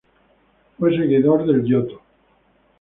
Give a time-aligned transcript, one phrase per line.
[0.79, 2.01] Fue seguidor de Giotto.